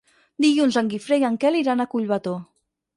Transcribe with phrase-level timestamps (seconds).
[0.45, 2.39] Dilluns en Guifré i en Quel iran a Collbató.